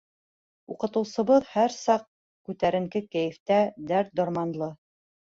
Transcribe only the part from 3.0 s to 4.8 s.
кәйефтә, дәрт-дарманлы.